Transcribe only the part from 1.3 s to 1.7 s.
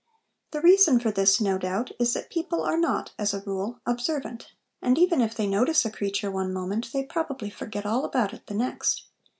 no